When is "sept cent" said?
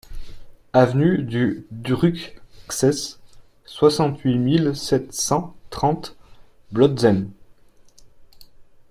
4.75-5.55